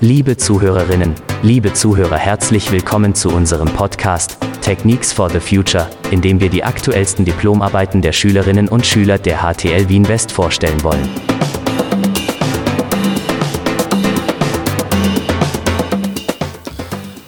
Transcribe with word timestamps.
Liebe 0.00 0.36
Zuhörerinnen, 0.36 1.14
liebe 1.42 1.72
Zuhörer, 1.72 2.16
herzlich 2.16 2.70
willkommen 2.70 3.14
zu 3.14 3.30
unserem 3.30 3.68
Podcast 3.68 4.36
Techniques 4.60 5.12
for 5.12 5.30
the 5.30 5.40
Future, 5.40 5.88
in 6.10 6.20
dem 6.20 6.40
wir 6.40 6.48
die 6.48 6.62
aktuellsten 6.62 7.24
Diplomarbeiten 7.24 8.02
der 8.02 8.12
Schülerinnen 8.12 8.68
und 8.68 8.86
Schüler 8.86 9.18
der 9.18 9.42
HTL 9.42 9.88
Wien 9.88 10.06
West 10.08 10.32
vorstellen 10.32 10.82
wollen. 10.82 11.08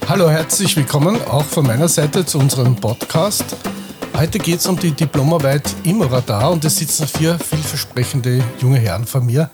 Hallo, 0.07 0.29
herzlich 0.29 0.75
willkommen 0.75 1.19
auch 1.29 1.45
von 1.45 1.67
meiner 1.67 1.87
Seite 1.87 2.25
zu 2.25 2.39
unserem 2.39 2.75
Podcast. 2.75 3.55
Heute 4.17 4.39
geht 4.39 4.61
es 4.61 4.65
um 4.65 4.79
die 4.79 4.93
Diplomarbeit 4.93 5.75
Immoradar 5.83 6.49
und 6.49 6.65
es 6.65 6.77
sitzen 6.77 7.07
vier 7.07 7.37
vielversprechende 7.37 8.43
junge 8.59 8.79
Herren 8.79 9.05
vor 9.05 9.21
mir. 9.21 9.51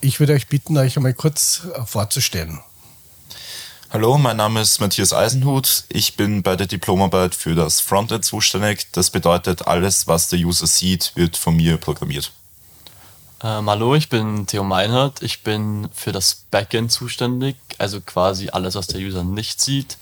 Ich 0.00 0.20
würde 0.20 0.34
euch 0.34 0.46
bitten, 0.46 0.78
euch 0.78 0.96
einmal 0.96 1.14
kurz 1.14 1.62
vorzustellen. 1.84 2.60
Hallo, 3.90 4.18
mein 4.18 4.36
Name 4.36 4.60
ist 4.60 4.80
Matthias 4.80 5.12
Eisenhut. 5.12 5.82
Ich 5.88 6.16
bin 6.16 6.44
bei 6.44 6.54
der 6.54 6.68
Diplomarbeit 6.68 7.34
für 7.34 7.56
das 7.56 7.80
Frontend 7.80 8.24
zuständig. 8.24 8.86
Das 8.92 9.10
bedeutet, 9.10 9.66
alles, 9.66 10.06
was 10.06 10.28
der 10.28 10.38
User 10.38 10.68
sieht, 10.68 11.10
wird 11.16 11.36
von 11.36 11.56
mir 11.56 11.76
programmiert. 11.76 12.30
Ähm, 13.42 13.68
hallo, 13.68 13.96
ich 13.96 14.08
bin 14.08 14.46
Theo 14.46 14.62
Meinhardt. 14.62 15.24
Ich 15.24 15.42
bin 15.42 15.88
für 15.92 16.12
das 16.12 16.44
Backend 16.52 16.92
zuständig, 16.92 17.56
also 17.78 18.00
quasi 18.00 18.48
alles, 18.48 18.76
was 18.76 18.86
der 18.86 19.00
User 19.00 19.24
nicht 19.24 19.60
sieht. 19.60 19.98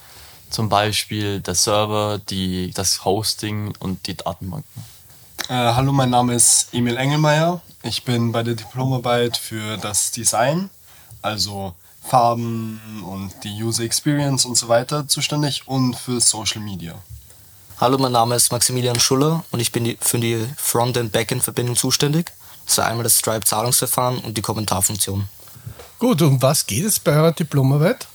Zum 0.50 0.68
Beispiel 0.68 1.40
der 1.40 1.54
Server, 1.54 2.18
die, 2.18 2.72
das 2.72 3.04
Hosting 3.04 3.72
und 3.78 4.06
die 4.08 4.16
Datenbanken. 4.16 4.84
Äh, 5.48 5.54
hallo, 5.54 5.92
mein 5.92 6.10
Name 6.10 6.34
ist 6.34 6.68
Emil 6.72 6.96
Engelmeier. 6.96 7.60
Ich 7.82 8.04
bin 8.04 8.32
bei 8.32 8.42
der 8.42 8.54
Diplomarbeit 8.54 9.36
für 9.36 9.78
das 9.78 10.10
Design, 10.10 10.68
also 11.22 11.74
Farben 12.02 12.80
und 13.06 13.32
die 13.44 13.62
User 13.62 13.84
Experience 13.84 14.44
und 14.44 14.56
so 14.56 14.68
weiter 14.68 15.06
zuständig 15.06 15.68
und 15.68 15.94
für 15.94 16.20
Social 16.20 16.60
Media. 16.60 16.94
Hallo, 17.80 17.96
mein 17.98 18.12
Name 18.12 18.34
ist 18.34 18.50
Maximilian 18.50 18.98
Schuller 18.98 19.44
und 19.52 19.60
ich 19.60 19.72
bin 19.72 19.84
die, 19.84 19.96
für 20.00 20.18
die 20.18 20.44
Front-and-Backend-Verbindung 20.56 21.76
zuständig. 21.76 22.32
Das 22.66 22.78
ist 22.78 22.84
einmal 22.84 23.04
das 23.04 23.18
Stripe-Zahlungsverfahren 23.18 24.18
und 24.18 24.36
die 24.36 24.42
Kommentarfunktion. 24.42 25.28
Gut, 25.98 26.20
um 26.22 26.42
was 26.42 26.66
geht 26.66 26.84
es 26.84 26.98
bei 26.98 27.12
eurer 27.12 27.32
Diplomarbeit? 27.32 28.06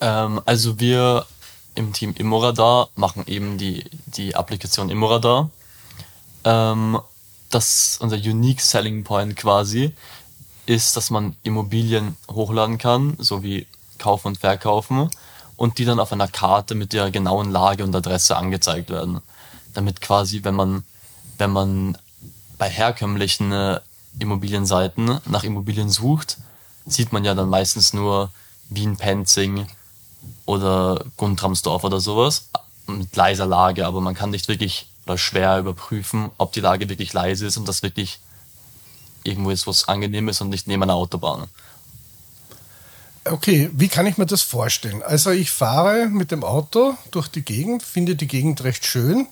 Ähm, 0.00 0.40
also 0.44 0.78
wir 0.78 1.26
im 1.74 1.92
Team 1.92 2.14
Immoradar 2.16 2.88
machen 2.96 3.24
eben 3.26 3.58
die, 3.58 3.84
die 4.06 4.36
Applikation 4.36 4.90
Immoradar. 4.90 5.50
Ähm, 6.44 7.00
das 7.50 7.98
unser 8.00 8.16
Unique 8.16 8.60
Selling 8.60 9.04
Point 9.04 9.36
quasi 9.36 9.94
ist, 10.66 10.96
dass 10.96 11.10
man 11.10 11.36
Immobilien 11.42 12.16
hochladen 12.30 12.78
kann, 12.78 13.16
so 13.18 13.42
wie 13.42 13.66
kaufen 13.98 14.28
und 14.28 14.38
verkaufen 14.38 15.10
und 15.56 15.78
die 15.78 15.84
dann 15.84 16.00
auf 16.00 16.12
einer 16.12 16.28
Karte 16.28 16.74
mit 16.74 16.92
der 16.92 17.10
genauen 17.10 17.50
Lage 17.50 17.84
und 17.84 17.94
Adresse 17.94 18.36
angezeigt 18.36 18.90
werden. 18.90 19.20
Damit 19.74 20.00
quasi, 20.00 20.44
wenn 20.44 20.54
man, 20.54 20.84
wenn 21.38 21.50
man 21.50 21.98
bei 22.58 22.68
herkömmlichen 22.68 23.52
äh, 23.52 23.80
Immobilienseiten 24.18 25.18
nach 25.26 25.44
Immobilien 25.44 25.90
sucht, 25.90 26.38
sieht 26.86 27.12
man 27.12 27.24
ja 27.24 27.34
dann 27.34 27.48
meistens 27.48 27.92
nur 27.92 28.30
Wien-Penzing 28.68 29.66
oder 30.46 31.04
Guntramsdorf 31.16 31.84
oder 31.84 32.00
sowas 32.00 32.48
mit 32.86 33.14
leiser 33.14 33.46
Lage, 33.46 33.86
aber 33.86 34.00
man 34.00 34.14
kann 34.14 34.30
nicht 34.30 34.48
wirklich 34.48 34.86
oder 35.06 35.18
schwer 35.18 35.58
überprüfen, 35.58 36.30
ob 36.38 36.52
die 36.52 36.60
Lage 36.60 36.88
wirklich 36.88 37.12
leise 37.12 37.46
ist 37.46 37.56
und 37.56 37.66
das 37.66 37.82
wirklich 37.82 38.20
irgendwo 39.24 39.50
ist, 39.50 39.66
was 39.66 39.88
angenehm 39.88 40.28
ist 40.28 40.40
und 40.40 40.48
nicht 40.48 40.66
neben 40.66 40.82
einer 40.82 40.94
Autobahn. 40.94 41.48
Okay, 43.24 43.70
wie 43.72 43.88
kann 43.88 44.06
ich 44.06 44.18
mir 44.18 44.26
das 44.26 44.42
vorstellen? 44.42 45.02
Also 45.02 45.30
ich 45.30 45.52
fahre 45.52 46.06
mit 46.06 46.32
dem 46.32 46.42
Auto 46.42 46.96
durch 47.12 47.28
die 47.28 47.42
Gegend, 47.42 47.84
finde 47.84 48.16
die 48.16 48.26
Gegend 48.26 48.64
recht 48.64 48.84
schön, 48.84 49.28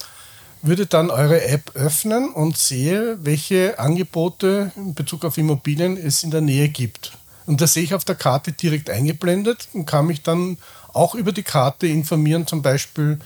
würde 0.62 0.86
dann 0.86 1.10
eure 1.10 1.42
App 1.42 1.72
öffnen 1.74 2.32
und 2.32 2.56
sehe, 2.56 3.18
welche 3.22 3.78
Angebote 3.78 4.70
in 4.76 4.94
Bezug 4.94 5.24
auf 5.24 5.38
Immobilien 5.38 5.96
es 5.96 6.22
in 6.22 6.30
der 6.30 6.40
Nähe 6.40 6.68
gibt. 6.68 7.12
Und 7.50 7.60
das 7.60 7.72
sehe 7.72 7.82
ich 7.82 7.94
auf 7.94 8.04
der 8.04 8.14
Karte 8.14 8.52
direkt 8.52 8.90
eingeblendet 8.90 9.66
und 9.72 9.84
kann 9.84 10.06
mich 10.06 10.22
dann 10.22 10.56
auch 10.92 11.16
über 11.16 11.32
die 11.32 11.42
Karte 11.42 11.88
informieren, 11.88 12.46
zum 12.46 12.62
Beispiel 12.62 13.18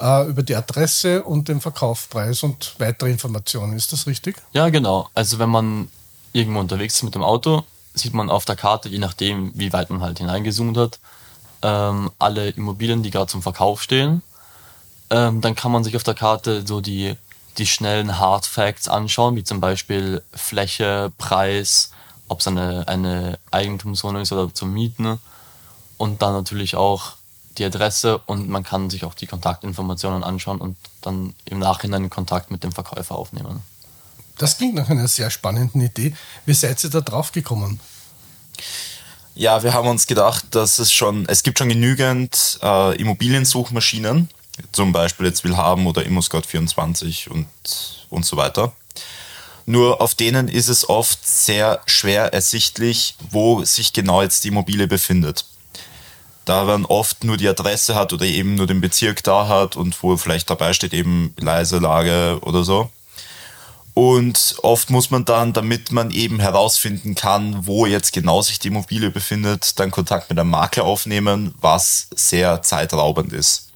äh, 0.00 0.28
über 0.28 0.42
die 0.42 0.56
Adresse 0.56 1.22
und 1.22 1.46
den 1.46 1.60
Verkaufspreis 1.60 2.42
und 2.42 2.74
weitere 2.78 3.08
Informationen. 3.08 3.76
Ist 3.76 3.92
das 3.92 4.08
richtig? 4.08 4.34
Ja, 4.52 4.68
genau. 4.70 5.08
Also 5.14 5.38
wenn 5.38 5.50
man 5.50 5.88
irgendwo 6.32 6.58
unterwegs 6.58 6.96
ist 6.96 7.04
mit 7.04 7.14
dem 7.14 7.22
Auto, 7.22 7.62
sieht 7.94 8.14
man 8.14 8.30
auf 8.30 8.44
der 8.44 8.56
Karte, 8.56 8.88
je 8.88 8.98
nachdem, 8.98 9.52
wie 9.54 9.72
weit 9.72 9.90
man 9.90 10.00
halt 10.00 10.18
hineingezoomt 10.18 10.76
hat, 10.76 10.98
ähm, 11.62 12.10
alle 12.18 12.48
Immobilien, 12.48 13.04
die 13.04 13.12
gerade 13.12 13.30
zum 13.30 13.42
Verkauf 13.42 13.80
stehen. 13.80 14.22
Ähm, 15.10 15.40
dann 15.40 15.54
kann 15.54 15.70
man 15.70 15.84
sich 15.84 15.94
auf 15.94 16.02
der 16.02 16.14
Karte 16.14 16.66
so 16.66 16.80
die, 16.80 17.14
die 17.58 17.66
schnellen 17.66 18.18
Hard 18.18 18.44
Facts 18.44 18.88
anschauen, 18.88 19.36
wie 19.36 19.44
zum 19.44 19.60
Beispiel 19.60 20.24
Fläche, 20.32 21.12
Preis, 21.16 21.92
ob 22.28 22.40
es 22.40 22.46
eine, 22.46 22.86
eine 22.86 23.38
Eigentumswohnung 23.50 24.22
ist 24.22 24.32
oder 24.32 24.52
zum 24.52 24.72
Mieten. 24.72 25.18
Und 25.96 26.22
dann 26.22 26.32
natürlich 26.32 26.76
auch 26.76 27.16
die 27.58 27.64
Adresse 27.64 28.18
und 28.26 28.48
man 28.48 28.62
kann 28.62 28.88
sich 28.88 29.04
auch 29.04 29.14
die 29.14 29.26
Kontaktinformationen 29.26 30.22
anschauen 30.22 30.60
und 30.60 30.76
dann 31.02 31.34
im 31.44 31.58
Nachhinein 31.58 32.08
Kontakt 32.08 32.50
mit 32.50 32.62
dem 32.62 32.72
Verkäufer 32.72 33.16
aufnehmen. 33.16 33.62
Das 34.38 34.56
klingt 34.56 34.76
nach 34.76 34.88
einer 34.88 35.08
sehr 35.08 35.30
spannenden 35.30 35.80
Idee. 35.80 36.14
Wie 36.46 36.54
seid 36.54 36.82
ihr 36.84 36.90
da 36.90 37.00
drauf 37.00 37.32
gekommen? 37.32 37.80
Ja, 39.34 39.62
wir 39.62 39.72
haben 39.72 39.88
uns 39.88 40.06
gedacht, 40.06 40.46
dass 40.50 40.78
es 40.78 40.92
schon, 40.92 41.26
es 41.28 41.42
gibt 41.42 41.58
schon 41.58 41.68
genügend 41.68 42.58
äh, 42.62 42.96
Immobiliensuchmaschinen, 42.96 44.28
zum 44.72 44.92
Beispiel 44.92 45.26
jetzt 45.26 45.44
Willhaben 45.44 45.86
oder 45.86 46.02
ImmoScout24 46.02 47.28
und, 47.28 47.46
und 48.10 48.24
so 48.24 48.36
weiter. 48.36 48.72
Nur 49.68 50.00
auf 50.00 50.14
denen 50.14 50.48
ist 50.48 50.68
es 50.68 50.88
oft 50.88 51.26
sehr 51.28 51.80
schwer 51.84 52.32
ersichtlich, 52.32 53.16
wo 53.30 53.62
sich 53.64 53.92
genau 53.92 54.22
jetzt 54.22 54.44
die 54.44 54.48
Immobilie 54.48 54.86
befindet 54.86 55.44
da 56.48 56.64
man 56.64 56.86
oft 56.86 57.24
nur 57.24 57.36
die 57.36 57.48
Adresse 57.48 57.94
hat 57.94 58.14
oder 58.14 58.24
eben 58.24 58.54
nur 58.54 58.66
den 58.66 58.80
Bezirk 58.80 59.22
da 59.22 59.48
hat 59.48 59.76
und 59.76 60.02
wo 60.02 60.16
vielleicht 60.16 60.48
dabei 60.48 60.72
steht 60.72 60.94
eben 60.94 61.34
leise 61.38 61.76
Lage 61.78 62.38
oder 62.40 62.64
so. 62.64 62.88
Und 63.92 64.56
oft 64.62 64.88
muss 64.90 65.10
man 65.10 65.24
dann, 65.24 65.52
damit 65.52 65.92
man 65.92 66.10
eben 66.10 66.40
herausfinden 66.40 67.14
kann, 67.14 67.66
wo 67.66 67.84
jetzt 67.84 68.12
genau 68.12 68.40
sich 68.40 68.58
die 68.58 68.68
Immobilie 68.68 69.10
befindet, 69.10 69.78
dann 69.78 69.90
Kontakt 69.90 70.30
mit 70.30 70.38
einem 70.38 70.50
Makler 70.50 70.84
aufnehmen, 70.84 71.54
was 71.60 72.08
sehr 72.14 72.62
zeitraubend 72.62 73.32
ist. 73.32 73.68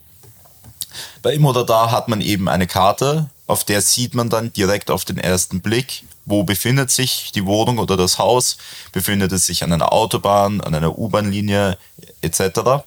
Bei 1.21 1.35
Immodadar 1.35 1.91
hat 1.91 2.09
man 2.09 2.21
eben 2.21 2.49
eine 2.49 2.67
Karte, 2.67 3.29
auf 3.53 3.65
der 3.65 3.83
sieht 3.83 4.15
man 4.15 4.31
dann 4.31 4.53
direkt 4.53 4.91
auf 4.91 5.05
den 5.05 5.19
ersten 5.19 5.61
Blick, 5.61 6.05
wo 6.25 6.43
befindet 6.43 6.91
sich 6.91 7.33
die 7.35 7.45
Wohnung 7.45 7.79
oder 7.79 7.99
das 7.99 8.19
Haus, 8.19 8.57
befindet 8.93 9.31
es 9.33 9.47
sich 9.47 9.63
an 9.63 9.73
einer 9.73 9.93
Autobahn, 9.93 10.63
an 10.63 10.75
einer 10.75 10.99
U-Bahn-Linie 10.99 11.77
etc. 12.23 12.83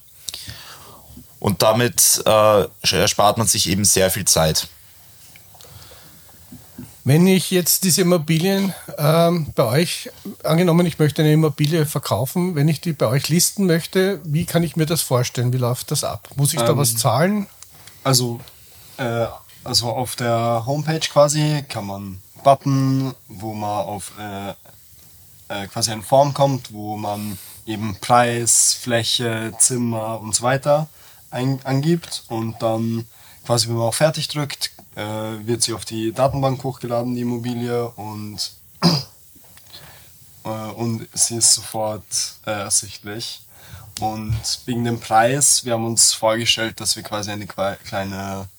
Und 1.40 1.62
damit 1.62 2.24
äh, 2.26 2.66
erspart 2.82 3.38
man 3.38 3.46
sich 3.46 3.70
eben 3.70 3.86
sehr 3.86 4.10
viel 4.10 4.26
Zeit. 4.26 4.68
Wenn 7.04 7.28
ich 7.28 7.52
jetzt 7.52 7.84
diese 7.84 8.02
Immobilien 8.02 8.74
ähm, 8.98 9.54
bei 9.54 9.66
euch, 9.66 10.10
angenommen, 10.42 10.88
ich 10.88 10.98
möchte 10.98 11.22
eine 11.22 11.34
Immobilie 11.34 11.86
verkaufen, 11.86 12.56
wenn 12.56 12.68
ich 12.68 12.82
die 12.82 12.94
bei 12.94 13.06
euch 13.06 13.30
listen 13.30 13.68
möchte, 13.68 14.20
wie 14.24 14.46
kann 14.46 14.64
ich 14.64 14.76
mir 14.76 14.88
das 14.88 15.04
vorstellen? 15.04 15.54
Wie 15.54 15.60
läuft 15.60 15.92
das 15.92 16.04
ab? 16.04 16.30
Muss 16.36 16.54
ich 16.54 16.60
ähm, 16.60 16.66
da 16.66 16.76
was 16.76 16.96
zahlen? 16.96 17.46
Also, 18.04 18.40
äh, 18.98 19.28
also 19.66 19.90
auf 19.90 20.16
der 20.16 20.64
Homepage 20.66 21.00
quasi 21.00 21.64
kann 21.68 21.88
man 21.88 22.22
Button, 22.44 23.14
wo 23.28 23.54
man 23.54 23.86
auf 23.86 24.14
äh, 24.20 24.52
äh, 25.50 25.68
quasi 25.68 25.92
eine 25.92 26.04
Form 26.04 26.34
kommt, 26.34 26.72
wo 26.72 26.96
man 26.96 27.38
eben 27.66 27.98
Preis, 28.00 28.74
Fläche, 28.74 29.54
Zimmer 29.60 30.20
und 30.20 30.36
so 30.36 30.44
weiter 30.44 30.88
ein, 31.32 31.60
angibt 31.66 32.24
und 32.30 32.62
dann 32.62 33.08
quasi, 33.46 33.68
wenn 33.68 33.76
man 33.76 33.88
auf 33.88 33.96
Fertig 33.96 34.28
drückt, 34.28 34.72
äh, 34.96 35.04
wird 35.04 35.62
sie 35.62 35.74
auf 35.74 35.86
die 35.86 36.12
Datenbank 36.14 36.64
hochgeladen, 36.64 37.16
die 37.16 37.22
Immobilie 37.22 37.90
und, 37.90 38.52
äh, 40.46 40.50
und 40.50 41.08
sie 41.14 41.38
ist 41.38 41.54
sofort 41.54 42.04
äh, 42.46 42.52
ersichtlich. 42.52 43.42
Und 44.00 44.60
wegen 44.66 44.84
dem 44.84 45.00
Preis, 45.00 45.64
wir 45.64 45.74
haben 45.74 45.86
uns 45.86 46.14
vorgestellt, 46.14 46.80
dass 46.82 46.96
wir 46.96 47.04
quasi 47.04 47.32
eine 47.32 47.48
kleine, 47.48 48.50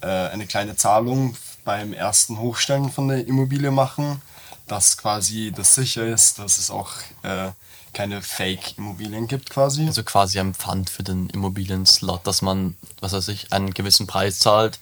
äh, 0.00 0.06
eine 0.06 0.46
kleine 0.46 0.76
Zahlung 0.76 1.36
beim 1.64 1.92
ersten 1.92 2.38
Hochstellen 2.38 2.90
von 2.90 3.08
der 3.08 3.26
Immobilie 3.26 3.70
machen, 3.70 4.22
dass 4.66 4.96
quasi 4.96 5.52
das 5.54 5.74
sicher 5.74 6.06
ist, 6.06 6.38
dass 6.38 6.58
es 6.58 6.70
auch 6.70 6.90
äh, 7.22 7.50
keine 7.92 8.22
Fake-Immobilien 8.22 9.26
gibt 9.26 9.50
quasi. 9.50 9.86
Also 9.86 10.02
quasi 10.02 10.38
ein 10.38 10.54
Pfand 10.54 10.90
für 10.90 11.02
den 11.02 11.28
Immobilien-Slot, 11.30 12.26
dass 12.26 12.42
man, 12.42 12.76
was 13.00 13.12
weiß 13.12 13.28
ich, 13.28 13.52
einen 13.52 13.72
gewissen 13.74 14.06
Preis 14.06 14.38
zahlt, 14.38 14.78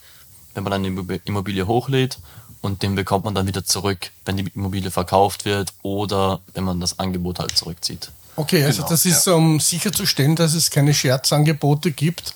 wenn 0.55 0.65
man 0.65 0.73
eine 0.73 0.89
Immob- 0.89 1.21
Immobilie 1.25 1.67
hochlädt 1.67 2.19
und 2.62 2.83
den 2.83 2.95
bekommt 2.95 3.25
man 3.25 3.35
dann 3.35 3.47
wieder 3.47 3.65
zurück, 3.65 4.11
wenn 4.25 4.37
die 4.37 4.51
Immobilie 4.55 4.91
verkauft 4.91 5.45
wird 5.45 5.73
oder 5.83 6.41
wenn 6.55 6.65
man 6.65 6.81
das 6.81 6.99
Angebot 6.99 7.39
halt 7.39 7.57
zurückzieht. 7.57 8.11
Okay, 8.35 8.65
also 8.65 8.79
Genau, 8.79 8.91
das 8.91 9.07
ist, 9.07 9.27
um 9.29 9.61
sicherzustellen, 9.61 10.37
dass 10.37 10.55
es 10.55 10.71
keine 10.71 10.93
Scherzangebote 10.93 11.91
gibt, 11.93 12.35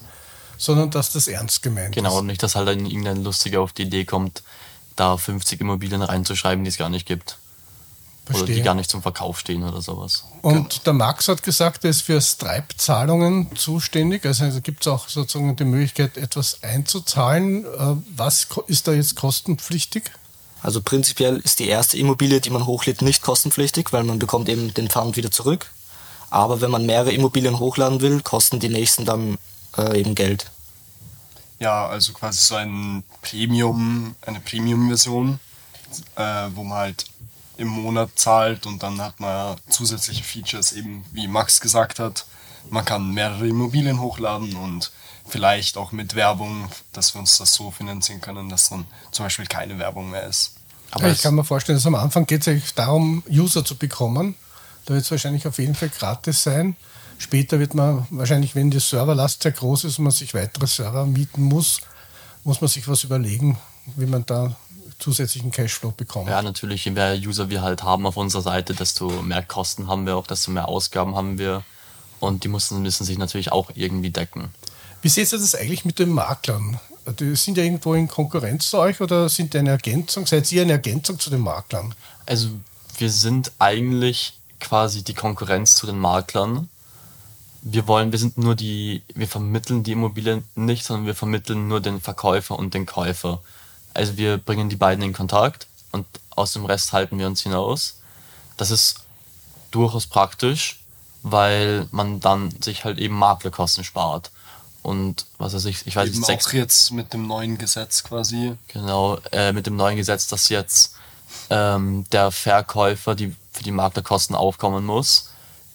sondern 0.61 0.91
dass 0.91 1.11
das 1.13 1.27
ernst 1.27 1.63
gemeint 1.63 1.95
Genau, 1.95 2.11
ist. 2.11 2.17
und 2.21 2.27
nicht, 2.27 2.43
dass 2.43 2.55
halt 2.55 2.69
dann 2.69 2.85
irgendein 2.85 3.25
Lustiger 3.25 3.63
auf 3.63 3.73
die 3.73 3.83
Idee 3.83 4.05
kommt, 4.05 4.43
da 4.95 5.17
50 5.17 5.61
Immobilien 5.63 6.03
reinzuschreiben, 6.03 6.63
die 6.65 6.69
es 6.69 6.77
gar 6.77 6.91
nicht 6.91 7.07
gibt. 7.07 7.39
Oder 8.29 8.41
die 8.41 8.45
Verstehe. 8.45 8.63
gar 8.63 8.75
nicht 8.75 8.91
zum 8.91 9.01
Verkauf 9.03 9.41
stehen 9.41 9.65
oder 9.65 9.81
sowas. 9.81 10.25
Und 10.43 10.87
der 10.87 10.93
Max 10.93 11.27
hat 11.29 11.43
gesagt, 11.43 11.83
er 11.85 11.91
ist 11.91 12.03
für 12.03 12.21
Stripe-Zahlungen 12.21 13.49
zuständig. 13.57 14.25
Also, 14.27 14.45
also 14.45 14.61
gibt 14.61 14.83
es 14.83 14.87
auch 14.89 15.09
sozusagen 15.09 15.57
die 15.57 15.65
Möglichkeit, 15.65 16.17
etwas 16.17 16.63
einzuzahlen. 16.63 17.65
Äh, 17.65 17.97
Was 18.17 18.47
ist 18.67 18.87
da 18.87 18.93
jetzt 18.93 19.17
kostenpflichtig? 19.17 20.05
Also 20.63 20.83
prinzipiell 20.83 21.39
ist 21.39 21.59
die 21.59 21.69
erste 21.69 21.97
Immobilie, 21.97 22.41
die 22.41 22.51
man 22.51 22.67
hochlädt, 22.67 23.01
nicht 23.03 23.23
kostenpflichtig, 23.23 23.93
weil 23.93 24.05
man 24.05 24.19
bekommt 24.19 24.49
eben 24.51 24.75
den 24.75 24.89
Pfand 24.91 25.17
wieder 25.17 25.31
zurück. 25.31 25.71
Aber 26.29 26.61
wenn 26.61 26.71
man 26.71 26.85
mehrere 26.87 27.13
Immobilien 27.13 27.59
hochladen 27.59 28.01
will, 28.03 28.21
kosten 28.21 28.61
die 28.61 28.69
nächsten 28.69 29.05
dann 29.07 29.39
äh, 29.77 30.01
eben 30.01 30.15
Geld. 30.15 30.51
Ja, 31.59 31.87
also 31.87 32.13
quasi 32.13 32.39
so 32.43 32.55
ein 32.55 33.05
Premium, 33.23 34.15
eine 34.27 34.41
Premium-Version, 34.41 35.39
äh, 36.17 36.23
wo 36.55 36.65
man 36.65 36.79
halt 36.79 37.05
im 37.59 37.69
Monat 37.69 38.11
zahlt 38.15 38.65
und 38.67 38.83
dann 38.83 39.01
hat 39.01 39.21
man 39.21 39.57
zusätzliche 39.69 40.25
Features, 40.25 40.73
eben 40.73 41.05
wie 41.13 41.29
Max 41.29 41.61
gesagt 41.61 41.99
hat. 41.99 42.25
Man 42.71 42.85
kann 42.85 43.13
mehrere 43.13 43.47
Immobilien 43.47 44.01
hochladen 44.01 44.57
und 44.57 44.91
vielleicht 45.29 45.77
auch 45.77 45.93
mit 45.93 46.15
Werbung, 46.15 46.71
dass 46.93 47.15
wir 47.15 47.21
uns 47.21 47.37
das 47.37 47.53
so 47.53 47.71
finanzieren 47.71 48.21
können, 48.21 48.49
dass 48.49 48.71
dann 48.71 48.87
zum 49.11 49.27
Beispiel 49.27 49.47
keine 49.47 49.79
Werbung 49.79 50.11
mehr 50.11 50.27
ist. 50.27 50.55
Aber 50.93 51.09
ich 51.09 51.23
kann 51.23 51.35
mir 51.35 51.45
vorstellen, 51.45 51.77
dass 51.77 51.87
am 51.87 51.95
Anfang 51.95 52.27
geht 52.27 52.41
es 52.41 52.49
eigentlich 52.49 52.75
darum, 52.75 53.23
User 53.31 53.65
zu 53.65 53.77
bekommen. 53.77 54.35
Da 54.87 54.95
wird 54.95 55.05
es 55.05 55.11
wahrscheinlich 55.11 55.47
auf 55.47 55.59
jeden 55.59 55.75
Fall 55.75 55.91
gratis 55.91 56.43
sein. 56.43 56.77
Später 57.21 57.59
wird 57.59 57.75
man 57.75 58.07
wahrscheinlich, 58.09 58.55
wenn 58.55 58.71
die 58.71 58.81
Serverlast 58.81 59.43
sehr 59.43 59.53
groß 59.53 59.85
ist 59.85 59.99
und 59.99 60.05
man 60.05 60.11
sich 60.11 60.33
weitere 60.33 60.67
Server 60.67 61.05
mieten 61.05 61.43
muss, 61.43 61.83
muss 62.45 62.63
man 62.63 62.69
sich 62.69 62.89
was 62.89 63.05
überlegen, 63.05 63.59
wie 63.97 64.07
man 64.07 64.25
da 64.25 64.57
zusätzlichen 64.99 65.51
Cashflow 65.51 65.91
bekommt. 65.91 66.31
Ja, 66.31 66.41
natürlich, 66.41 66.87
je 66.87 66.93
mehr 66.93 67.15
User 67.15 67.51
wir 67.51 67.61
halt 67.61 67.83
haben 67.83 68.07
auf 68.07 68.17
unserer 68.17 68.41
Seite, 68.41 68.73
desto 68.73 69.11
mehr 69.21 69.43
Kosten 69.43 69.87
haben 69.87 70.07
wir 70.07 70.17
auch, 70.17 70.27
desto 70.27 70.51
mehr 70.51 70.67
Ausgaben 70.67 71.15
haben 71.15 71.39
wir. 71.39 71.63
Und 72.21 72.43
die 72.45 72.49
müssen, 72.49 72.81
müssen 72.81 73.05
sich 73.05 73.19
natürlich 73.19 73.53
auch 73.53 73.71
irgendwie 73.75 74.11
decken. 74.11 74.49
Wie 75.03 75.11
seht 75.11 75.31
ihr 75.31 75.39
das 75.39 75.55
eigentlich 75.55 75.85
mit 75.85 75.99
den 75.99 76.11
Maklern? 76.11 76.81
Die 77.19 77.37
sind 77.37 77.59
ja 77.59 77.65
irgendwo 77.65 77.93
in 77.93 78.09
Konkurrenz 78.09 78.71
zu 78.71 78.79
euch 78.79 78.99
oder 79.03 79.29
sind 79.29 79.53
die 79.53 79.59
eine 79.59 79.71
Ergänzung? 79.71 80.27
Seid 80.27 80.51
ihr 80.53 80.63
eine 80.63 80.73
Ergänzung 80.73 81.19
zu 81.19 81.29
den 81.29 81.41
Maklern? 81.41 81.95
Also 82.25 82.49
wir 82.97 83.11
sind 83.11 83.53
eigentlich 83.59 84.39
quasi 84.59 85.03
die 85.03 85.15
Konkurrenz 85.15 85.75
zu 85.75 85.87
den 85.87 85.99
Maklern. 85.99 86.71
Wir 87.63 87.87
wollen, 87.87 88.13
wir 88.13 88.19
sind 88.19 88.39
nur 88.39 88.55
die, 88.55 89.03
wir 89.15 89.29
vermitteln 89.29 89.83
die 89.83 89.93
Immobilien 89.93 90.45
nicht, 90.55 90.85
sondern 90.85 91.07
wir 91.07 91.15
vermitteln 91.15 91.69
nur 91.69 91.81
den 91.81 92.01
Verkäufer 92.01 92.59
und 92.59 92.75
den 92.75 92.87
Käufer. 92.87 93.41
Also 93.93 94.17
wir 94.17 94.39
bringen 94.39 94.69
die 94.69 94.77
beiden 94.77 95.05
in 95.05 95.13
Kontakt 95.13 95.67
und 95.93 96.07
aus 96.31 96.53
dem 96.53 96.65
Rest 96.65 96.93
halten 96.93 97.19
wir 97.19 97.27
uns 97.27 97.43
hinaus. 97.43 98.01
Das 98.57 98.71
ist 98.71 99.01
durchaus 99.71 100.07
praktisch, 100.07 100.81
weil 101.23 101.87
man 101.91 102.21
dann 102.21 102.51
sich 102.63 102.85
halt 102.85 102.99
eben 102.99 103.17
Maklerkosten 103.17 103.85
spart. 103.85 104.31
Und 104.83 105.27
was 105.37 105.53
weiß 105.53 105.67
ich, 105.67 105.87
ich 105.87 105.97
weiß 105.97 106.09
Eben 106.09 106.19
nicht, 106.19 106.27
sechs, 106.27 106.47
auch 106.47 106.53
jetzt 106.53 106.91
mit 106.93 107.13
dem 107.13 107.27
neuen 107.27 107.59
Gesetz 107.59 108.03
quasi. 108.03 108.57
Genau, 108.69 109.19
äh, 109.31 109.53
mit 109.53 109.67
dem 109.67 109.77
neuen 109.77 109.97
Gesetz, 109.97 110.27
dass 110.27 110.49
jetzt 110.49 110.95
ähm, 111.51 112.07
der 112.13 112.31
Verkäufer 112.31 113.15
die, 113.15 113.35
für 113.53 113.63
die 113.63 113.73
Maklerkosten 113.73 114.35
aufkommen 114.35 114.87
muss, 114.87 115.30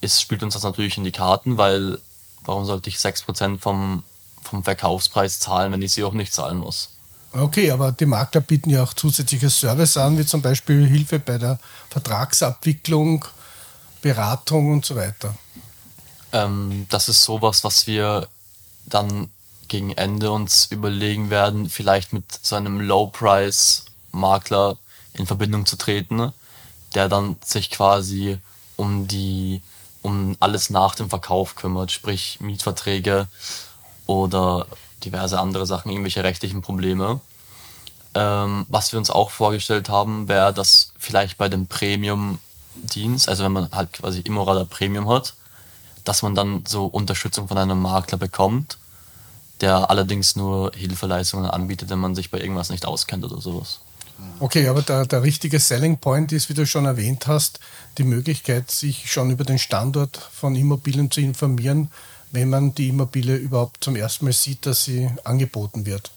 ist, 0.06 0.22
spielt 0.22 0.44
uns 0.44 0.54
das 0.54 0.64
natürlich 0.64 0.98
in 0.98 1.04
die 1.04 1.12
Karten, 1.12 1.58
weil 1.58 2.00
warum 2.46 2.66
sollte 2.66 2.90
ich 2.90 2.98
6% 2.98 3.60
vom, 3.60 4.04
vom 4.42 4.64
Verkaufspreis 4.64 5.40
zahlen, 5.40 5.72
wenn 5.72 5.82
ich 5.82 5.94
sie 5.94 6.04
auch 6.04 6.14
nicht 6.14 6.34
zahlen 6.34 6.58
muss? 6.58 6.90
Okay, 7.34 7.72
aber 7.72 7.92
die 7.92 8.06
Makler 8.06 8.40
bieten 8.40 8.70
ja 8.70 8.84
auch 8.84 8.94
zusätzliche 8.94 9.50
Service 9.50 9.98
an, 9.98 10.18
wie 10.18 10.26
zum 10.26 10.42
Beispiel 10.42 10.88
Hilfe 10.88 11.20
bei 11.20 11.38
der 11.38 11.60
Vertragsabwicklung, 11.90 13.26
Beratung 14.02 14.72
und 14.72 14.86
so 14.86 14.96
weiter. 14.96 15.36
Ähm, 16.32 16.86
das 16.90 17.10
ist 17.10 17.24
sowas, 17.24 17.64
was 17.66 17.88
wir 17.88 18.30
dann 18.86 19.30
gegen 19.68 19.92
Ende 19.92 20.32
uns 20.32 20.68
überlegen 20.68 21.30
werden, 21.30 21.70
vielleicht 21.70 22.14
mit 22.14 22.26
so 22.42 22.56
einem 22.56 22.80
Low-Price-Makler 22.80 24.78
in 25.14 25.26
Verbindung 25.26 25.66
zu 25.66 25.76
treten, 25.76 26.32
der 26.94 27.10
dann 27.10 27.36
sich 27.44 27.72
quasi 27.72 28.38
um 28.76 29.08
die, 29.08 29.62
um 30.06 30.38
alles 30.40 30.70
nach 30.70 30.94
dem 30.94 31.10
Verkauf 31.10 31.56
kümmert, 31.56 31.92
sprich 31.92 32.40
Mietverträge 32.40 33.28
oder 34.06 34.68
diverse 35.04 35.40
andere 35.40 35.66
Sachen, 35.66 35.90
irgendwelche 35.90 36.24
rechtlichen 36.24 36.62
Probleme. 36.62 37.20
Ähm, 38.14 38.68
was 38.70 38.92
wir 38.92 39.00
uns 39.00 39.10
auch 39.10 39.32
vorgestellt 39.32 39.90
haben, 39.90 40.28
wäre, 40.28 40.54
dass 40.54 40.94
vielleicht 41.00 41.40
bei 41.40 41.50
dem 41.50 41.66
Premium-Dienst, 41.66 43.28
also 43.28 43.44
wenn 43.44 43.52
man 43.52 43.72
halt 43.72 43.94
quasi 43.94 44.22
Immorada 44.22 44.64
Premium 44.64 45.10
hat, 45.10 45.34
dass 46.04 46.22
man 46.22 46.36
dann 46.36 46.64
so 46.68 46.86
Unterstützung 46.86 47.48
von 47.48 47.58
einem 47.58 47.82
Makler 47.82 48.20
bekommt, 48.20 48.78
der 49.60 49.90
allerdings 49.90 50.36
nur 50.36 50.72
Hilfeleistungen 50.76 51.50
anbietet, 51.50 51.90
wenn 51.90 52.00
man 52.00 52.14
sich 52.14 52.30
bei 52.30 52.40
irgendwas 52.40 52.70
nicht 52.70 52.86
auskennt 52.86 53.26
oder 53.26 53.42
sowas. 53.42 53.80
Okay, 54.40 54.68
aber 54.68 54.82
der, 54.82 55.06
der 55.06 55.24
richtige 55.24 55.60
Selling 55.60 55.98
Point 55.98 56.32
ist, 56.32 56.50
wie 56.50 56.54
du 56.54 56.66
schon 56.66 56.86
erwähnt 56.86 57.28
hast, 57.28 57.60
die 57.98 58.04
Möglichkeit, 58.04 58.72
sich 58.72 59.12
schon 59.12 59.30
über 59.30 59.44
den 59.44 59.60
Standort 59.60 60.18
von 60.18 60.56
Immobilien 60.56 61.12
zu 61.12 61.22
informieren, 61.22 61.90
wenn 62.32 62.50
man 62.50 62.76
die 62.76 62.90
Immobilie 62.90 63.36
überhaupt 63.36 63.84
zum 63.84 63.96
ersten 63.96 64.26
Mal 64.26 64.34
sieht, 64.34 64.66
dass 64.66 64.84
sie 64.84 65.10
angeboten 65.24 65.86
wird. 65.86 66.12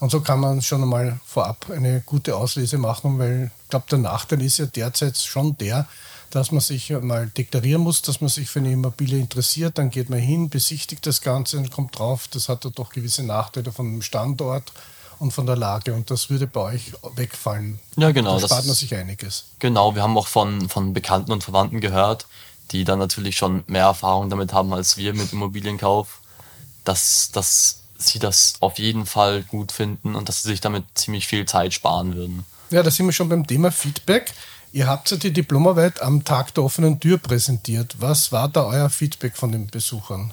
Und 0.00 0.10
so 0.10 0.20
kann 0.20 0.40
man 0.40 0.62
schon 0.62 0.82
einmal 0.82 1.20
vorab 1.26 1.70
eine 1.70 2.02
gute 2.06 2.36
Auslese 2.36 2.78
machen, 2.78 3.18
weil 3.18 3.50
ich 3.64 3.68
glaube, 3.68 3.86
der 3.90 3.98
Nachteil 3.98 4.40
ist 4.42 4.58
ja 4.58 4.66
derzeit 4.66 5.18
schon 5.18 5.56
der, 5.58 5.86
dass 6.30 6.52
man 6.52 6.60
sich 6.60 6.90
mal 6.90 7.26
deklarieren 7.28 7.82
muss, 7.82 8.02
dass 8.02 8.20
man 8.20 8.28
sich 8.28 8.48
für 8.48 8.60
eine 8.60 8.72
Immobilie 8.72 9.18
interessiert. 9.18 9.78
Dann 9.78 9.90
geht 9.90 10.08
man 10.08 10.20
hin, 10.20 10.50
besichtigt 10.50 11.06
das 11.06 11.20
Ganze 11.20 11.58
und 11.58 11.70
kommt 11.70 11.98
drauf, 11.98 12.28
das 12.28 12.48
hat 12.48 12.64
ja 12.64 12.70
doch 12.70 12.90
gewisse 12.90 13.24
Nachteile 13.24 13.72
vom 13.72 14.02
Standort 14.02 14.72
und 15.18 15.32
von 15.32 15.46
der 15.46 15.56
Lage. 15.56 15.94
Und 15.94 16.10
das 16.10 16.30
würde 16.30 16.46
bei 16.46 16.60
euch 16.60 16.92
wegfallen. 17.14 17.78
Ja, 17.96 18.12
genau, 18.12 18.34
Da 18.34 18.40
das 18.40 18.50
spart 18.50 18.66
man 18.66 18.74
sich 18.74 18.94
einiges. 18.94 19.44
Genau, 19.58 19.94
wir 19.94 20.02
haben 20.02 20.16
auch 20.16 20.28
von, 20.28 20.68
von 20.68 20.92
Bekannten 20.92 21.32
und 21.32 21.44
Verwandten 21.44 21.80
gehört, 21.80 22.26
die 22.70 22.84
dann 22.84 22.98
natürlich 22.98 23.36
schon 23.36 23.64
mehr 23.66 23.84
Erfahrung 23.84 24.30
damit 24.30 24.52
haben 24.52 24.72
als 24.72 24.96
wir 24.96 25.14
mit 25.14 25.32
Immobilienkauf, 25.32 26.20
dass, 26.84 27.30
dass 27.32 27.82
sie 27.98 28.18
das 28.18 28.54
auf 28.60 28.78
jeden 28.78 29.06
Fall 29.06 29.42
gut 29.42 29.72
finden 29.72 30.14
und 30.14 30.28
dass 30.28 30.42
sie 30.42 30.48
sich 30.48 30.60
damit 30.60 30.84
ziemlich 30.94 31.26
viel 31.26 31.46
Zeit 31.46 31.74
sparen 31.74 32.14
würden. 32.14 32.44
Ja, 32.70 32.82
da 32.82 32.90
sind 32.90 33.06
wir 33.06 33.12
schon 33.12 33.28
beim 33.28 33.46
Thema 33.46 33.72
Feedback. 33.72 34.32
Ihr 34.72 34.86
habt 34.86 35.10
ja 35.10 35.16
die 35.16 35.32
Diplomarbeit 35.32 36.02
am 36.02 36.24
Tag 36.24 36.54
der 36.54 36.64
offenen 36.64 37.00
Tür 37.00 37.18
präsentiert. 37.18 37.96
Was 37.98 38.32
war 38.32 38.48
da 38.48 38.64
euer 38.66 38.90
Feedback 38.90 39.36
von 39.36 39.50
den 39.50 39.66
Besuchern? 39.66 40.32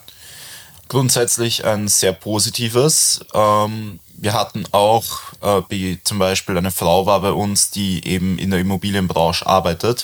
Grundsätzlich 0.88 1.66
ein 1.66 1.88
sehr 1.88 2.14
positives. 2.14 3.22
Ähm, 3.34 4.00
wir 4.18 4.34
hatten 4.34 4.66
auch 4.72 5.06
äh, 5.42 5.98
zum 6.04 6.20
Beispiel 6.20 6.58
eine 6.58 6.72
Frau 6.72 7.06
war 7.06 7.20
bei 7.22 7.32
uns, 7.32 7.72
die 7.72 8.06
eben 8.08 8.38
in 8.38 8.52
der 8.52 8.60
Immobilienbranche 8.60 9.46
arbeitet. 9.46 10.04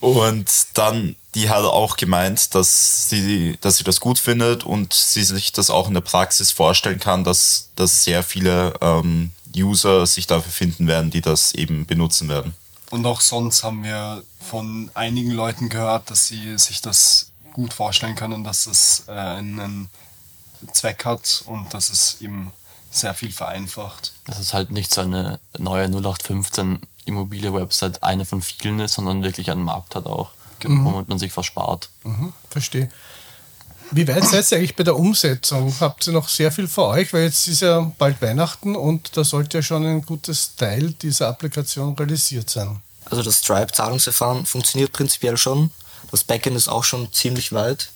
Und 0.00 0.48
dann, 0.74 1.16
die 1.34 1.50
hat 1.50 1.64
auch 1.64 1.96
gemeint, 1.96 2.54
dass 2.54 3.08
sie, 3.08 3.58
dass 3.60 3.78
sie 3.78 3.84
das 3.84 4.00
gut 4.00 4.18
findet 4.18 4.64
und 4.64 4.92
sie 4.92 5.24
sich 5.24 5.52
das 5.52 5.70
auch 5.70 5.88
in 5.88 5.94
der 5.94 6.00
Praxis 6.00 6.52
vorstellen 6.52 7.00
kann, 7.00 7.24
dass, 7.24 7.70
dass 7.74 8.04
sehr 8.04 8.22
viele 8.22 8.74
ähm, 8.80 9.30
User 9.56 10.06
sich 10.06 10.26
dafür 10.26 10.52
finden 10.52 10.86
werden, 10.86 11.10
die 11.10 11.20
das 11.20 11.52
eben 11.54 11.86
benutzen 11.86 12.28
werden. 12.28 12.54
Und 12.90 13.06
auch 13.06 13.20
sonst 13.20 13.64
haben 13.64 13.82
wir 13.82 14.22
von 14.40 14.90
einigen 14.94 15.32
Leuten 15.32 15.68
gehört, 15.68 16.10
dass 16.10 16.26
sie 16.26 16.56
sich 16.58 16.80
das 16.80 17.32
gut 17.58 17.74
vorstellen 17.74 18.14
können, 18.14 18.44
dass 18.44 18.66
es 18.66 19.02
äh, 19.08 19.10
einen 19.10 19.90
Zweck 20.72 21.04
hat 21.04 21.42
und 21.46 21.74
dass 21.74 21.90
es 21.90 22.20
eben 22.20 22.52
sehr 22.90 23.14
viel 23.14 23.32
vereinfacht. 23.32 24.12
Dass 24.26 24.38
es 24.38 24.54
halt 24.54 24.70
nicht 24.70 24.94
so 24.94 25.00
eine 25.00 25.40
neue 25.58 25.86
0815 25.86 26.80
Immobilie-Website 27.04 28.04
eine 28.04 28.24
von 28.24 28.42
vielen 28.42 28.78
ist, 28.78 28.94
sondern 28.94 29.24
wirklich 29.24 29.50
einen 29.50 29.64
Markt 29.64 29.96
hat 29.96 30.06
auch, 30.06 30.30
womit 30.62 31.08
man 31.08 31.18
sich 31.18 31.32
verspart. 31.32 31.88
Mhm, 32.04 32.32
verstehe. 32.48 32.90
Wie 33.90 34.06
weit 34.06 34.24
seid 34.28 34.52
ihr 34.52 34.58
eigentlich 34.58 34.76
bei 34.76 34.84
der 34.84 34.96
Umsetzung? 34.96 35.74
Habt 35.80 36.06
ihr 36.06 36.12
noch 36.12 36.28
sehr 36.28 36.52
viel 36.52 36.68
vor 36.68 36.90
euch? 36.90 37.12
Weil 37.12 37.24
jetzt 37.24 37.48
ist 37.48 37.62
ja 37.62 37.90
bald 37.98 38.22
Weihnachten 38.22 38.76
und 38.76 39.16
da 39.16 39.24
sollte 39.24 39.58
ja 39.58 39.62
schon 39.62 39.84
ein 39.84 40.02
gutes 40.02 40.54
Teil 40.54 40.92
dieser 40.92 41.26
Applikation 41.26 41.96
realisiert 41.96 42.50
sein. 42.50 42.80
Also 43.06 43.24
das 43.24 43.40
Stripe-Zahlungsverfahren 43.40 44.46
funktioniert 44.46 44.92
prinzipiell 44.92 45.36
schon. 45.36 45.72
Das 46.10 46.24
Backend 46.24 46.56
ist 46.56 46.68
auch 46.68 46.84
schon 46.84 47.12
ziemlich 47.12 47.52
weit, 47.52 47.90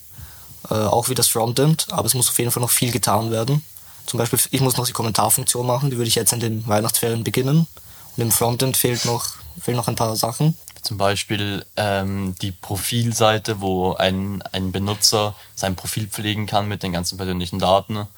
äh, 0.71 0.75
auch 0.75 1.09
wie 1.09 1.14
das 1.14 1.28
Frontend, 1.28 1.87
aber 1.90 2.06
es 2.06 2.14
muss 2.14 2.28
auf 2.28 2.38
jeden 2.38 2.50
Fall 2.50 2.62
noch 2.62 2.71
viel 2.71 2.90
getan 2.90 3.30
werden. 3.30 3.64
Zum 4.06 4.18
Beispiel, 4.18 4.38
ich 4.50 4.61
muss 4.61 4.76
noch 4.76 4.87
die 4.87 4.92
Kommentarfunktion 4.92 5.66
machen, 5.66 5.90
die 5.90 5.97
würde 5.97 6.09
ich 6.09 6.14
jetzt 6.14 6.32
in 6.32 6.40
den 6.40 6.66
Weihnachtsferien 6.66 7.25
beginnen. 7.25 7.66
Und 8.16 8.23
im 8.23 8.30
Frontend 8.30 8.76
fehlt 8.76 9.04
noch, 9.04 9.26
fehlen 9.61 9.76
noch 9.76 9.88
ein 9.88 9.97
paar 9.97 10.16
Sachen. 10.16 10.56
Zum 10.82 10.99
Beispiel 10.99 11.64
ähm, 11.76 12.35
die 12.42 12.50
Profilseite, 12.50 13.61
wo 13.61 13.94
ein, 13.94 14.42
ein 14.52 14.73
Benutzer 14.73 15.35
sein 15.54 15.76
Profil 15.76 16.09
pflegen 16.09 16.47
kann 16.47 16.66
mit 16.66 16.82
den 16.82 16.92
ganzen 16.92 17.16
persönlichen 17.16 17.61
Daten. 17.61 18.09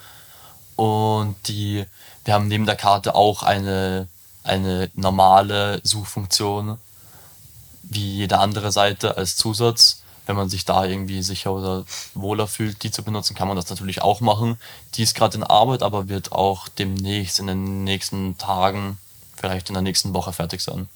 Und 0.74 1.36
die, 1.46 1.84
wir 2.24 2.34
haben 2.34 2.48
neben 2.48 2.66
der 2.66 2.76
Karte 2.76 3.14
auch 3.14 3.42
eine, 3.42 4.08
eine 4.42 4.90
normale 4.94 5.80
Suchfunktion, 5.84 6.78
wie 7.88 8.16
jede 8.16 8.38
andere 8.38 8.72
Seite 8.72 9.16
als 9.16 9.36
Zusatz. 9.36 10.02
Wenn 10.26 10.36
man 10.36 10.48
sich 10.48 10.64
da 10.64 10.84
irgendwie 10.86 11.22
sicher 11.22 11.52
oder 11.52 11.84
wohler 12.14 12.46
fühlt, 12.46 12.82
die 12.82 12.90
zu 12.90 13.02
benutzen, 13.02 13.34
kann 13.34 13.46
man 13.46 13.58
das 13.58 13.68
natürlich 13.68 14.00
auch 14.00 14.20
machen. 14.20 14.56
Die 14.94 15.02
ist 15.02 15.14
gerade 15.14 15.36
in 15.36 15.44
Arbeit, 15.44 15.82
aber 15.82 16.08
wird 16.08 16.32
auch 16.32 16.68
demnächst 16.68 17.40
in 17.40 17.46
den 17.46 17.84
nächsten 17.84 18.38
Tagen, 18.38 18.98
vielleicht 19.36 19.68
in 19.68 19.74
der 19.74 19.82
nächsten 19.82 20.14
Woche 20.14 20.32
fertig 20.32 20.62
sein. 20.62 20.88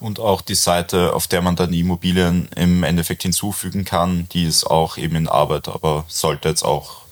Und 0.00 0.18
auch 0.18 0.40
die 0.40 0.54
Seite, 0.54 1.12
auf 1.12 1.26
der 1.26 1.42
man 1.42 1.56
dann 1.56 1.72
die 1.72 1.80
Immobilien 1.80 2.48
im 2.56 2.82
Endeffekt 2.82 3.22
hinzufügen 3.22 3.84
kann, 3.84 4.28
die 4.30 4.44
ist 4.44 4.64
auch 4.64 4.96
eben 4.96 5.16
in 5.16 5.28
Arbeit, 5.28 5.68
aber 5.68 6.04
sollte 6.08 6.48
jetzt 6.48 6.64
auch 6.64 7.02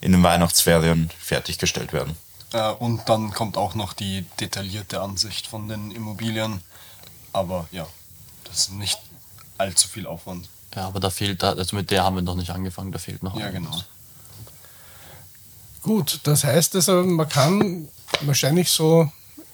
in 0.00 0.12
den 0.12 0.22
Weihnachtsferien 0.22 1.10
fertiggestellt 1.18 1.92
werden. 1.92 2.16
Äh, 2.52 2.72
und 2.72 3.08
dann 3.08 3.32
kommt 3.32 3.56
auch 3.56 3.74
noch 3.74 3.92
die 3.92 4.24
detaillierte 4.40 5.00
Ansicht 5.00 5.46
von 5.46 5.68
den 5.68 5.90
Immobilien. 5.90 6.62
Aber 7.32 7.68
ja, 7.70 7.86
das 8.50 8.58
ist 8.60 8.72
nicht 8.72 8.98
allzu 9.58 9.88
viel 9.88 10.06
Aufwand. 10.06 10.48
Ja, 10.74 10.86
aber 10.86 11.00
da 11.00 11.10
fehlt, 11.10 11.42
also 11.42 11.74
mit 11.76 11.90
der 11.90 12.04
haben 12.04 12.16
wir 12.16 12.22
noch 12.22 12.34
nicht 12.36 12.50
angefangen, 12.50 12.92
da 12.92 12.98
fehlt 12.98 13.22
noch 13.22 13.36
Ja, 13.38 13.46
einiges. 13.46 13.64
genau. 13.70 13.82
Gut, 15.82 16.20
das 16.24 16.44
heißt 16.44 16.74
also, 16.76 17.02
man 17.04 17.28
kann 17.28 17.88
wahrscheinlich 18.22 18.70
so 18.70 19.10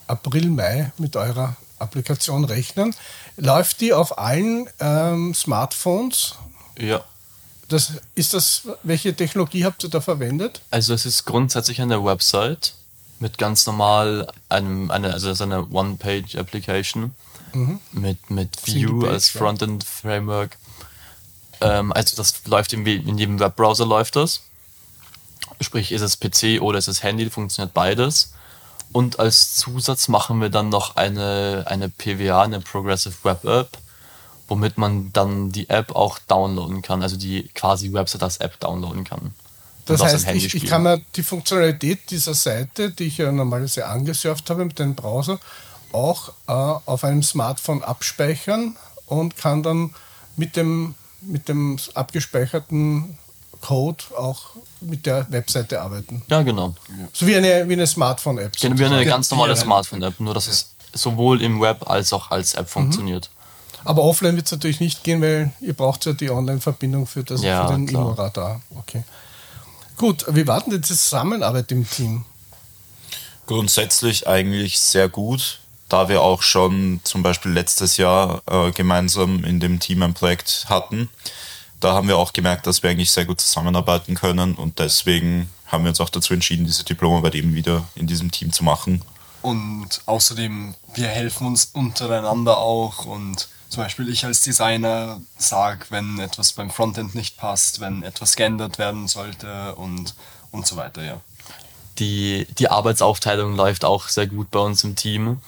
April, 0.06 0.48
Mai 0.48 0.92
mit 0.98 1.16
eurer 1.16 1.56
Applikation 1.78 2.44
rechnen. 2.44 2.94
Läuft 3.36 3.80
die 3.80 3.92
auf 3.92 4.18
allen 4.18 4.68
ähm, 4.80 5.34
Smartphones? 5.34 6.34
Ja, 6.78 7.04
Das, 7.68 7.92
ist 8.14 8.34
das, 8.34 8.62
welche 8.82 9.14
Technologie 9.14 9.64
habt 9.64 9.82
ihr 9.84 9.90
da 9.90 10.00
verwendet? 10.00 10.60
also 10.70 10.94
es 10.94 11.06
ist 11.06 11.24
grundsätzlich 11.24 11.80
eine 11.80 12.04
Website 12.04 12.74
mit 13.20 13.38
ganz 13.38 13.64
normal 13.66 14.26
einem, 14.48 14.90
eine, 14.90 15.12
also 15.12 15.28
es 15.28 15.34
ist 15.38 15.42
eine 15.42 15.66
One-Page-Application 15.70 17.14
mit, 17.92 18.30
mit 18.30 18.56
Vue 18.66 19.08
als. 19.08 19.28
Frontend-Framework. 19.28 20.56
Ähm, 21.60 21.92
also 21.92 22.16
das 22.16 22.46
läuft 22.46 22.72
in, 22.72 22.86
in 22.86 23.18
jedem 23.18 23.40
Webbrowser 23.40 23.86
läuft 23.86 24.16
das. 24.16 24.42
Sprich, 25.60 25.92
ist 25.92 26.02
es 26.02 26.18
PC 26.18 26.60
oder 26.60 26.78
ist 26.78 26.88
es 26.88 27.02
Handy, 27.02 27.28
funktioniert 27.30 27.74
beides. 27.74 28.32
Und 28.92 29.18
als 29.18 29.56
Zusatz 29.56 30.08
machen 30.08 30.40
wir 30.40 30.50
dann 30.50 30.68
noch 30.68 30.96
eine, 30.96 31.64
eine 31.66 31.88
PWA, 31.88 32.42
eine 32.42 32.60
Progressive 32.60 33.16
Web 33.24 33.44
App, 33.44 33.78
womit 34.48 34.78
man 34.78 35.12
dann 35.12 35.50
die 35.50 35.68
App 35.68 35.94
auch 35.96 36.18
downloaden 36.28 36.82
kann, 36.82 37.02
also 37.02 37.16
die 37.16 37.48
quasi 37.54 37.92
Website 37.92 38.22
als 38.22 38.36
App 38.36 38.60
downloaden 38.60 39.04
kann. 39.04 39.34
Das 39.86 40.02
heißt, 40.02 40.28
ich, 40.28 40.54
ich 40.54 40.66
kann 40.66 40.82
mir 40.82 41.00
die 41.16 41.22
Funktionalität 41.22 42.10
dieser 42.10 42.34
Seite, 42.34 42.90
die 42.90 43.04
ich 43.04 43.18
ja 43.18 43.30
normalerweise 43.30 43.86
angesurft 43.86 44.48
habe 44.48 44.64
mit 44.64 44.78
dem 44.78 44.94
Browser, 44.94 45.38
auch 45.94 46.30
äh, 46.48 46.52
auf 46.52 47.04
einem 47.04 47.22
Smartphone 47.22 47.82
abspeichern 47.82 48.76
und 49.06 49.36
kann 49.36 49.62
dann 49.62 49.94
mit 50.36 50.56
dem, 50.56 50.94
mit 51.22 51.48
dem 51.48 51.78
abgespeicherten 51.94 53.18
Code 53.60 54.04
auch 54.16 54.42
mit 54.80 55.06
der 55.06 55.26
Webseite 55.30 55.80
arbeiten. 55.80 56.22
Ja, 56.28 56.42
genau. 56.42 56.74
So 57.12 57.26
wie 57.26 57.36
eine, 57.36 57.66
wie 57.68 57.72
eine 57.74 57.86
Smartphone-App. 57.86 58.56
Genau, 58.60 58.78
wie 58.78 58.84
eine 58.84 59.04
ganz 59.06 59.30
normale. 59.30 59.56
Smartphone-App, 59.56 60.20
nur 60.20 60.34
dass 60.34 60.48
es 60.48 60.70
sowohl 60.92 61.40
im 61.40 61.60
Web 61.60 61.88
als 61.88 62.12
auch 62.12 62.30
als 62.30 62.54
Mhm. 62.54 62.60
App 62.60 62.68
funktioniert. 62.68 63.30
Aber 63.86 64.02
offline 64.02 64.36
wird 64.36 64.46
es 64.46 64.52
natürlich 64.52 64.80
nicht 64.80 65.04
gehen, 65.04 65.20
weil 65.22 65.52
ihr 65.60 65.74
braucht 65.74 66.04
ja 66.06 66.12
die 66.12 66.30
Online-Verbindung 66.30 67.06
für, 67.06 67.22
das- 67.24 67.42
Ja, 67.42 67.66
für 67.66 67.72
den. 67.74 67.88
Immo-Radar. 67.88 68.60
Okay. 68.76 69.02
Gut, 69.96 70.24
wie 70.28 70.46
war 70.46 70.60
denn 70.62 70.72
die 70.72 70.80
Zusammenarbeit 70.80 71.70
im 71.72 71.88
Team? 71.88 72.24
Grundsätzlich 73.46 74.26
eigentlich 74.26 74.78
sehr 74.78 75.08
gut, 75.08 75.60
da 75.88 76.08
wir 76.08 76.22
auch 76.22 76.42
schon 76.42 77.00
zum 77.04 77.22
Beispiel 77.22 77.52
letztes 77.52 77.96
Jahr 77.96 78.42
äh, 78.46 78.72
gemeinsam 78.72 79.44
in 79.44 79.60
dem 79.60 79.80
Team 79.80 80.02
ein 80.02 80.14
Projekt 80.14 80.66
hatten. 80.68 81.08
Da 81.80 81.92
haben 81.92 82.08
wir 82.08 82.16
auch 82.16 82.32
gemerkt, 82.32 82.66
dass 82.66 82.82
wir 82.82 82.90
eigentlich 82.90 83.10
sehr 83.10 83.26
gut 83.26 83.40
zusammenarbeiten 83.40 84.14
können 84.14 84.54
und 84.54 84.78
deswegen 84.78 85.50
haben 85.66 85.84
wir 85.84 85.90
uns 85.90 86.00
auch 86.00 86.08
dazu 86.08 86.32
entschieden, 86.32 86.64
diese 86.64 86.84
Diplomarbeit 86.84 87.34
eben 87.34 87.54
wieder 87.54 87.84
in 87.94 88.06
diesem 88.06 88.30
Team 88.30 88.52
zu 88.52 88.64
machen. 88.64 89.02
Und 89.42 90.00
außerdem, 90.06 90.74
wir 90.94 91.08
helfen 91.08 91.46
uns 91.46 91.66
untereinander 91.66 92.56
auch 92.56 93.04
und 93.04 93.48
zum 93.68 93.82
Beispiel 93.82 94.08
ich 94.08 94.24
als 94.24 94.40
Designer 94.40 95.20
sage, 95.36 95.86
wenn 95.90 96.18
etwas 96.18 96.52
beim 96.52 96.70
Frontend 96.70 97.14
nicht 97.14 97.36
passt, 97.36 97.80
wenn 97.80 98.02
etwas 98.02 98.36
geändert 98.36 98.78
werden 98.78 99.08
sollte 99.08 99.74
und, 99.74 100.14
und 100.50 100.66
so 100.66 100.76
weiter, 100.76 101.02
ja. 101.02 101.20
Die, 101.98 102.46
die 102.58 102.70
Arbeitsaufteilung 102.70 103.54
läuft 103.56 103.84
auch 103.84 104.08
sehr 104.08 104.26
gut 104.26 104.50
bei 104.50 104.60
uns 104.60 104.82
im 104.84 104.96
Team, 104.96 105.40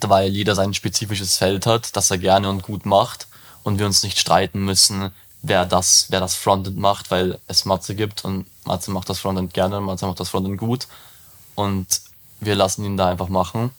weil 0.00 0.30
jeder 0.30 0.54
sein 0.54 0.74
spezifisches 0.74 1.36
Feld 1.36 1.66
hat, 1.66 1.96
das 1.96 2.10
er 2.10 2.18
gerne 2.18 2.48
und 2.48 2.62
gut 2.62 2.86
macht 2.86 3.26
und 3.62 3.78
wir 3.78 3.86
uns 3.86 4.02
nicht 4.02 4.18
streiten 4.18 4.64
müssen, 4.64 5.10
wer 5.42 5.64
das, 5.64 6.06
wer 6.10 6.20
das 6.20 6.34
Frontend 6.34 6.78
macht, 6.78 7.10
weil 7.10 7.38
es 7.46 7.64
Matze 7.64 7.94
gibt 7.94 8.24
und 8.24 8.46
Matze 8.64 8.90
macht 8.90 9.08
das 9.08 9.18
Frontend 9.18 9.54
gerne, 9.54 9.80
Matze 9.80 10.06
macht 10.06 10.20
das 10.20 10.28
Frontend 10.28 10.58
gut 10.58 10.86
und 11.54 11.86
wir 12.40 12.54
lassen 12.54 12.84
ihn 12.84 12.96
da 12.96 13.08
einfach 13.08 13.28
machen 13.28 13.70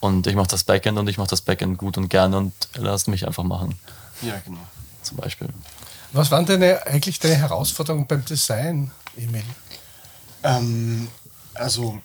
und 0.00 0.26
ich 0.26 0.34
mache 0.34 0.48
das 0.48 0.64
Backend 0.64 0.98
und 0.98 1.08
ich 1.08 1.18
mache 1.18 1.28
das 1.28 1.40
Backend 1.40 1.78
gut 1.78 1.98
und 1.98 2.08
gerne 2.08 2.36
und 2.36 2.52
er 2.74 2.82
lässt 2.82 3.08
mich 3.08 3.26
einfach 3.26 3.44
machen, 3.44 3.78
Ja, 4.22 4.34
genau. 4.44 4.60
zum 5.02 5.16
Beispiel. 5.16 5.48
Was 6.12 6.30
waren 6.30 6.46
deine, 6.46 6.86
eigentlich 6.86 7.18
deine 7.18 7.34
Herausforderungen 7.36 8.06
beim 8.06 8.24
Design, 8.24 8.90
Emil? 9.16 9.42
Ähm, 10.42 11.08
also 11.54 12.00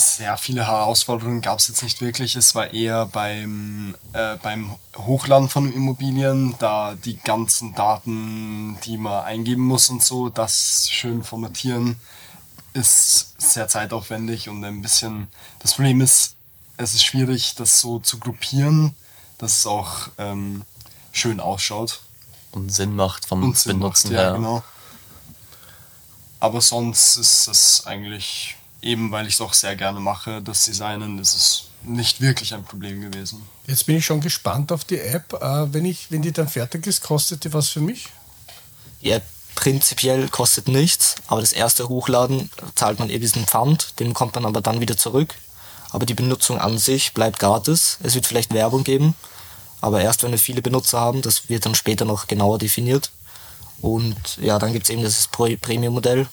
sehr 0.00 0.36
viele 0.36 0.66
Herausforderungen 0.66 1.40
gab 1.40 1.58
es 1.58 1.68
jetzt 1.68 1.82
nicht 1.82 2.00
wirklich. 2.00 2.36
Es 2.36 2.54
war 2.54 2.72
eher 2.72 3.06
beim, 3.06 3.96
äh, 4.12 4.36
beim 4.42 4.74
Hochladen 4.96 5.48
von 5.48 5.72
Immobilien, 5.72 6.54
da 6.58 6.94
die 6.94 7.16
ganzen 7.16 7.74
Daten, 7.74 8.78
die 8.84 8.96
man 8.96 9.24
eingeben 9.24 9.62
muss 9.62 9.88
und 9.90 10.02
so, 10.02 10.28
das 10.28 10.90
schön 10.90 11.22
formatieren, 11.22 12.00
ist 12.72 13.40
sehr 13.40 13.68
zeitaufwendig 13.68 14.48
und 14.48 14.64
ein 14.64 14.82
bisschen. 14.82 15.28
Das 15.58 15.74
Problem 15.74 16.00
ist, 16.00 16.36
es 16.76 16.94
ist 16.94 17.04
schwierig, 17.04 17.54
das 17.56 17.80
so 17.80 17.98
zu 17.98 18.18
gruppieren, 18.18 18.94
dass 19.38 19.58
es 19.58 19.66
auch 19.66 20.08
ähm, 20.18 20.64
schön 21.12 21.40
ausschaut 21.40 22.00
Und 22.52 22.72
Sinn 22.72 22.94
macht 22.96 23.26
vom 23.26 23.42
und 23.42 23.58
Sinn 23.58 23.78
Benutzen 23.78 24.08
macht, 24.08 24.16
ja, 24.16 24.28
her. 24.28 24.32
genau. 24.34 24.62
Aber 26.38 26.60
sonst 26.60 27.16
ist 27.16 27.48
es 27.48 27.86
eigentlich, 27.86 28.56
eben 28.82 29.10
weil 29.10 29.26
ich 29.26 29.34
es 29.34 29.40
auch 29.40 29.52
sehr 29.52 29.76
gerne 29.76 30.00
mache, 30.00 30.42
das 30.42 30.64
Designen, 30.64 31.18
ist 31.18 31.36
es 31.36 31.64
nicht 31.82 32.20
wirklich 32.20 32.54
ein 32.54 32.64
Problem 32.64 33.00
gewesen. 33.00 33.42
Jetzt 33.66 33.86
bin 33.86 33.96
ich 33.96 34.04
schon 34.04 34.20
gespannt 34.20 34.72
auf 34.72 34.84
die 34.84 35.00
App. 35.00 35.32
Äh, 35.34 35.72
wenn, 35.72 35.84
ich, 35.84 36.10
wenn 36.10 36.22
die 36.22 36.32
dann 36.32 36.48
fertig 36.48 36.86
ist, 36.86 37.02
kostet 37.02 37.44
die 37.44 37.52
was 37.52 37.68
für 37.68 37.80
mich? 37.80 38.08
Die 39.02 39.10
App 39.10 39.24
prinzipiell 39.54 40.28
kostet 40.28 40.68
nichts, 40.68 41.16
aber 41.26 41.40
das 41.40 41.52
erste 41.52 41.88
Hochladen 41.88 42.50
zahlt 42.74 42.98
man 42.98 43.10
eben 43.10 43.20
diesen 43.20 43.46
Pfand, 43.46 43.98
den 44.00 44.14
kommt 44.14 44.34
man 44.34 44.46
aber 44.46 44.60
dann 44.60 44.80
wieder 44.80 44.96
zurück. 44.96 45.34
Aber 45.90 46.06
die 46.06 46.14
Benutzung 46.14 46.58
an 46.58 46.78
sich 46.78 47.14
bleibt 47.14 47.40
gratis. 47.40 47.98
Es 48.02 48.14
wird 48.14 48.26
vielleicht 48.26 48.54
Werbung 48.54 48.84
geben, 48.84 49.14
aber 49.80 50.00
erst 50.00 50.22
wenn 50.22 50.30
wir 50.30 50.38
viele 50.38 50.62
Benutzer 50.62 51.00
haben, 51.00 51.20
das 51.20 51.48
wird 51.48 51.66
dann 51.66 51.74
später 51.74 52.04
noch 52.04 52.26
genauer 52.26 52.58
definiert. 52.58 53.10
Und 53.80 54.36
ja, 54.40 54.58
dann 54.58 54.72
gibt 54.72 54.84
es 54.84 54.90
eben 54.90 55.02
das 55.02 55.28
Premium-Modell, 55.28 56.28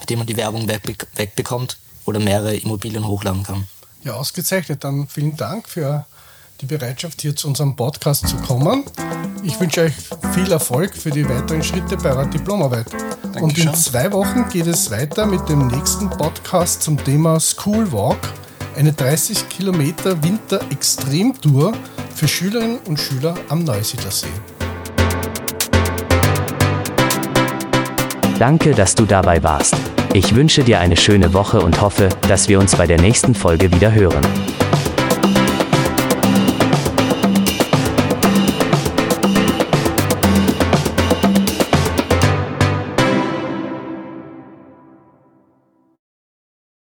mit 0.00 0.10
dem 0.10 0.18
man 0.18 0.26
die 0.26 0.36
Werbung 0.36 0.68
wegbe 0.68 0.94
wegbekommt 1.16 1.78
oder 2.04 2.20
mehrere 2.20 2.56
Immobilien 2.56 3.06
hochladen 3.06 3.42
kann. 3.42 3.68
Ja, 4.04 4.14
ausgezeichnet. 4.14 4.84
Dann 4.84 5.08
vielen 5.08 5.36
Dank 5.36 5.68
für 5.68 6.06
die 6.60 6.66
Bereitschaft, 6.66 7.20
hier 7.20 7.36
zu 7.36 7.48
unserem 7.48 7.76
Podcast 7.76 8.26
zu 8.28 8.36
kommen. 8.36 8.84
Ich 9.42 9.58
wünsche 9.60 9.82
euch 9.82 9.94
viel 10.34 10.50
Erfolg 10.50 10.96
für 10.96 11.10
die 11.10 11.28
weiteren 11.28 11.62
Schritte 11.62 11.96
bei 11.96 12.10
eurer 12.10 12.26
Diplomarbeit. 12.26 12.92
Und 12.92 13.56
in 13.58 13.66
Dankeschön. 13.66 13.74
zwei 13.74 14.12
Wochen 14.12 14.48
geht 14.48 14.66
es 14.66 14.90
weiter 14.90 15.26
mit 15.26 15.48
dem 15.48 15.68
nächsten 15.68 16.10
Podcast 16.10 16.82
zum 16.82 17.02
Thema 17.02 17.38
School 17.38 17.92
Walk, 17.92 18.18
eine 18.76 18.92
30 18.92 19.48
Kilometer 19.48 20.22
Winter-Extremtour 20.22 21.72
für 22.14 22.26
Schülerinnen 22.26 22.78
und 22.86 22.98
Schüler 22.98 23.36
am 23.48 23.62
Neusiedlersee. 23.62 24.26
Danke, 28.38 28.70
dass 28.70 28.94
du 28.94 29.04
dabei 29.04 29.42
warst. 29.42 29.74
Ich 30.12 30.34
wünsche 30.34 30.62
dir 30.62 30.78
eine 30.78 30.96
schöne 30.96 31.34
Woche 31.34 31.60
und 31.60 31.80
hoffe, 31.80 32.08
dass 32.28 32.48
wir 32.48 32.60
uns 32.60 32.76
bei 32.76 32.86
der 32.86 33.00
nächsten 33.00 33.34
Folge 33.34 33.72
wieder 33.72 33.92
hören. 33.92 34.24